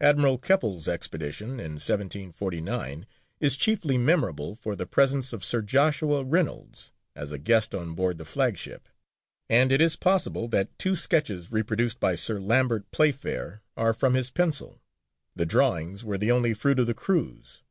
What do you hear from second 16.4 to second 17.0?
fruit of the